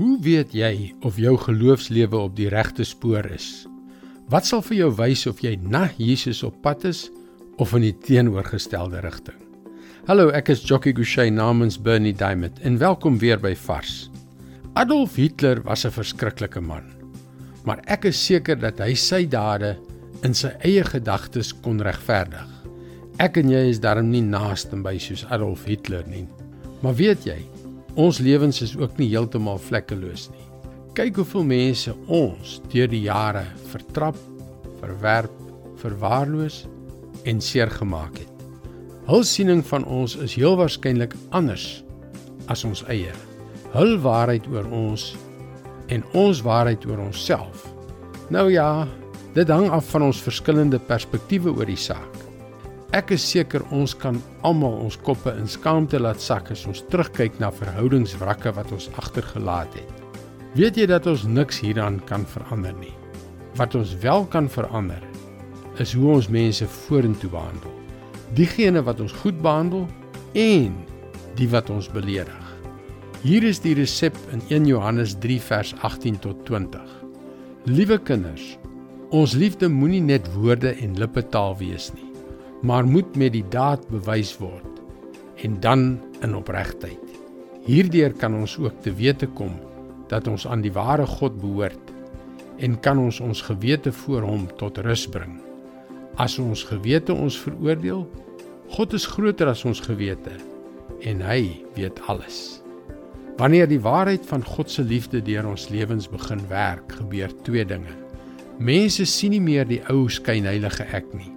Hoe 0.00 0.14
weet 0.24 0.54
jy 0.56 0.94
of 1.04 1.18
jou 1.20 1.34
geloofslewe 1.36 2.16
op 2.16 2.32
die 2.32 2.48
regte 2.48 2.84
spoor 2.88 3.26
is? 3.28 3.66
Wat 4.32 4.46
sal 4.48 4.62
vir 4.64 4.78
jou 4.78 4.86
wys 4.96 5.26
of 5.28 5.42
jy 5.44 5.52
na 5.60 5.82
Jesus 6.00 6.40
op 6.48 6.56
pad 6.64 6.86
is 6.88 7.10
of 7.60 7.74
in 7.76 7.84
die 7.84 7.92
teenoorgestelde 8.06 9.02
rigting? 9.04 9.36
Hallo, 10.08 10.30
ek 10.32 10.48
is 10.54 10.64
Jockey 10.64 10.96
Gouchee 10.96 11.28
namens 11.28 11.76
Bernie 11.76 12.14
Diamond 12.16 12.56
en 12.64 12.80
welkom 12.80 13.20
weer 13.20 13.36
by 13.36 13.52
Vars. 13.66 14.08
Adolf 14.80 15.18
Hitler 15.20 15.60
was 15.68 15.84
'n 15.84 15.92
verskriklike 15.92 16.60
man. 16.60 16.88
Maar 17.64 17.84
ek 17.84 18.08
is 18.08 18.26
seker 18.26 18.56
dat 18.56 18.80
hy 18.80 18.94
sy 18.94 19.26
dade 19.28 19.76
in 20.24 20.32
sy 20.34 20.56
eie 20.64 20.84
gedagtes 20.84 21.52
kon 21.52 21.82
regverdig. 21.82 22.48
Ek 23.18 23.36
en 23.36 23.50
jy 23.50 23.68
is 23.68 23.80
darm 23.80 24.08
nie 24.10 24.24
naaste 24.24 24.76
by 24.76 24.96
soos 24.98 25.26
Adolf 25.28 25.64
Hitler 25.64 26.08
nie. 26.08 26.26
Maar 26.80 26.94
weet 26.94 27.24
jy, 27.26 27.44
Ons 27.94 28.22
lewens 28.24 28.62
is 28.64 28.72
ook 28.80 28.96
nie 28.96 29.10
heeltemal 29.12 29.58
vlekkeloos 29.60 30.30
nie. 30.32 30.46
Kyk 30.96 31.18
hoeveel 31.20 31.44
mense 31.44 31.92
ons 32.08 32.54
deur 32.72 32.88
die 32.88 33.02
jare 33.04 33.44
vertrap, 33.68 34.16
verwerp, 34.80 35.34
verwaarloos 35.80 36.62
en 37.28 37.40
seer 37.44 37.68
gemaak 37.72 38.16
het. 38.16 38.28
Hul 39.08 39.24
siening 39.28 39.60
van 39.66 39.84
ons 39.84 40.16
is 40.24 40.38
heel 40.38 40.56
waarskynlik 40.56 41.12
anders 41.36 41.82
as 42.52 42.64
ons 42.64 42.84
eie. 42.88 43.12
Hul 43.76 43.98
waarheid 44.00 44.48
oor 44.48 44.68
ons 44.72 45.10
en 45.92 46.04
ons 46.16 46.42
waarheid 46.46 46.86
oor 46.88 47.00
onsself. 47.10 47.66
Nou 48.32 48.48
ja, 48.52 48.86
dit 49.36 49.48
hang 49.52 49.68
af 49.68 49.90
van 49.92 50.08
ons 50.08 50.24
verskillende 50.24 50.80
perspektiewe 50.80 51.52
oor 51.52 51.68
die 51.68 51.76
saak. 51.76 52.22
Ek 52.92 53.08
is 53.14 53.22
seker 53.24 53.62
ons 53.72 53.94
kan 53.96 54.18
almal 54.44 54.74
ons 54.84 54.98
koppe 55.00 55.32
in 55.40 55.46
skaamte 55.48 55.96
laat 55.96 56.20
sak 56.20 56.50
as 56.52 56.66
ons 56.68 56.82
terugkyk 56.92 57.38
na 57.40 57.48
verhoudingswrakke 57.48 58.52
wat 58.52 58.68
ons 58.76 58.90
agtergelaat 59.00 59.72
het. 59.78 60.02
Weet 60.52 60.76
jy 60.76 60.84
dat 60.90 61.08
ons 61.08 61.24
niks 61.24 61.62
hieraan 61.64 62.02
kan 62.10 62.26
verander 62.28 62.76
nie? 62.76 62.92
Wat 63.56 63.72
ons 63.80 63.94
wel 64.04 64.28
kan 64.28 64.50
verander 64.52 65.00
is 65.80 65.96
hoe 65.96 66.18
ons 66.18 66.28
mense 66.28 66.68
vorentoe 66.84 67.32
behandel. 67.32 67.72
Diegene 68.36 68.84
wat 68.84 69.00
ons 69.00 69.16
goed 69.24 69.40
behandel 69.40 69.88
en 70.36 70.76
die 71.40 71.48
wat 71.48 71.72
ons 71.72 71.88
beledig. 71.96 72.52
Hier 73.24 73.48
is 73.48 73.64
die 73.64 73.72
resep 73.80 74.20
in 74.36 74.44
1 74.52 74.68
Johannes 74.68 75.16
3 75.24 75.40
vers 75.48 75.72
18 75.80 76.20
tot 76.28 76.44
20. 76.44 76.96
Liewe 77.72 78.02
kinders, 78.04 78.58
ons 79.08 79.32
liefde 79.32 79.72
moenie 79.72 80.04
net 80.12 80.28
woorde 80.36 80.76
en 80.76 81.00
lippetaal 81.00 81.56
wees 81.56 81.94
nie 81.96 82.11
maar 82.62 82.86
moet 82.86 83.16
met 83.18 83.34
die 83.34 83.44
daad 83.50 83.82
bewys 83.90 84.36
word 84.38 84.68
en 85.42 85.58
dan 85.60 85.98
in 86.22 86.34
opregtheid. 86.38 87.02
Hierdeur 87.66 88.14
kan 88.14 88.34
ons 88.38 88.54
ook 88.58 88.78
te 88.82 88.92
wete 88.94 89.26
kom 89.34 89.56
dat 90.10 90.28
ons 90.30 90.46
aan 90.46 90.62
die 90.62 90.72
ware 90.74 91.06
God 91.06 91.40
behoort 91.42 91.90
en 92.62 92.78
kan 92.84 93.00
ons 93.02 93.18
ons 93.20 93.42
gewete 93.42 93.90
voor 94.04 94.22
hom 94.28 94.46
tot 94.60 94.78
rus 94.86 95.08
bring. 95.10 95.40
As 96.22 96.38
ons 96.38 96.62
gewete 96.68 97.14
ons 97.14 97.38
veroordeel, 97.42 98.06
God 98.76 98.94
is 98.94 99.08
groter 99.10 99.50
as 99.50 99.64
ons 99.66 99.82
gewete 99.82 100.36
en 101.02 101.22
hy 101.26 101.64
weet 101.74 101.98
alles. 102.06 102.62
Wanneer 103.40 103.66
die 103.66 103.82
waarheid 103.82 104.26
van 104.28 104.44
God 104.46 104.70
se 104.70 104.84
liefde 104.86 105.22
deur 105.24 105.48
ons 105.50 105.66
lewens 105.72 106.06
begin 106.06 106.44
werk, 106.52 106.94
gebeur 107.00 107.32
twee 107.42 107.66
dinge. 107.66 107.96
Mense 108.62 109.08
sien 109.08 109.34
nie 109.34 109.42
meer 109.42 109.66
die 109.66 109.82
ou 109.90 110.04
skynheilige 110.12 110.86
ek 110.94 111.08
nie 111.16 111.32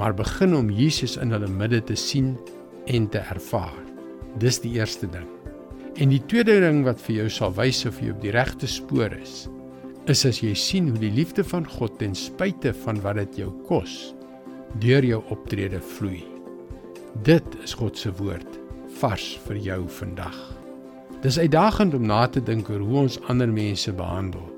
maar 0.00 0.14
begin 0.16 0.54
om 0.56 0.70
Jesus 0.72 1.18
in 1.20 1.34
hulle 1.34 1.48
midde 1.48 1.82
te 1.84 1.94
sien 1.94 2.32
en 2.88 3.08
te 3.12 3.20
ervaar. 3.20 3.76
Dis 4.40 4.60
die 4.62 4.72
eerste 4.78 5.08
ding. 5.12 5.26
En 6.00 6.08
die 6.08 6.22
tweede 6.30 6.56
ding 6.62 6.86
wat 6.86 7.02
vir 7.04 7.18
jou 7.18 7.26
sal 7.34 7.52
wys 7.58 7.82
of 7.84 7.98
jy 8.00 8.14
op 8.14 8.22
die 8.22 8.32
regte 8.32 8.68
spoor 8.70 9.12
is, 9.18 9.42
is 10.08 10.24
as 10.24 10.40
jy 10.40 10.54
sien 10.56 10.88
hoe 10.88 11.00
die 11.02 11.12
liefde 11.12 11.44
van 11.44 11.68
God 11.68 11.98
ten 12.00 12.16
spyte 12.16 12.72
van 12.86 13.02
wat 13.04 13.18
dit 13.20 13.42
jou 13.42 13.50
kos, 13.68 14.14
deur 14.80 15.04
jou 15.04 15.20
optrede 15.34 15.82
vloei. 15.98 16.22
Dit 17.26 17.44
is 17.66 17.76
God 17.76 18.00
se 18.00 18.14
woord 18.16 18.56
vars 19.02 19.34
vir 19.44 19.60
jou 19.60 19.82
vandag. 20.00 20.38
Dis 21.20 21.36
uitdagend 21.36 21.92
om 21.98 22.08
na 22.08 22.22
te 22.24 22.40
dink 22.40 22.72
oor 22.72 22.80
hoe 22.80 23.04
ons 23.04 23.20
ander 23.28 23.52
mense 23.52 23.92
behandel 23.92 24.48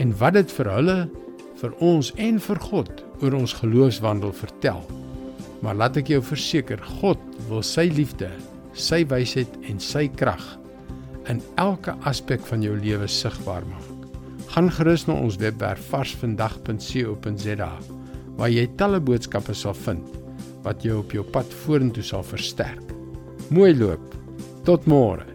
en 0.00 0.16
wat 0.16 0.38
dit 0.38 0.56
vir 0.56 0.72
hulle 0.72 0.98
vir 1.60 1.78
ons 1.84 2.14
en 2.16 2.40
vir 2.40 2.64
God 2.70 3.04
oor 3.20 3.36
ons 3.38 3.54
geloofswandel 3.60 4.32
vertel. 4.36 4.80
Maar 5.60 5.76
laat 5.76 6.00
ek 6.00 6.12
jou 6.14 6.22
verseker, 6.24 6.80
God 7.00 7.20
wil 7.50 7.62
sy 7.66 7.88
liefde, 7.92 8.30
sy 8.72 9.02
wysheid 9.08 9.56
en 9.68 9.80
sy 9.82 10.06
krag 10.16 10.44
in 11.30 11.42
elke 11.60 11.94
aspek 12.08 12.42
van 12.48 12.64
jou 12.64 12.74
lewe 12.80 13.06
sigbaar 13.10 13.66
maak. 13.68 13.88
Gaan 14.50 14.70
gerus 14.74 15.06
na 15.06 15.14
ons 15.20 15.38
webwerf 15.38 15.82
varsvandag.co.za 15.92 17.72
waar 18.40 18.50
jy 18.50 18.64
talle 18.80 18.98
boodskappe 19.04 19.54
sal 19.54 19.76
vind 19.84 20.16
wat 20.64 20.82
jou 20.84 21.00
op 21.04 21.12
jou 21.14 21.24
pad 21.34 21.48
vorentoe 21.64 22.04
sal 22.04 22.24
versterk. 22.26 22.94
Mooi 23.54 23.72
loop. 23.76 24.02
Tot 24.66 24.84
môre. 24.90 25.29